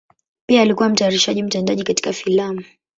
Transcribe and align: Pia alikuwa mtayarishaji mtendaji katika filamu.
Pia 0.45 0.61
alikuwa 0.61 0.89
mtayarishaji 0.89 1.43
mtendaji 1.43 1.83
katika 1.83 2.13
filamu. 2.13 2.63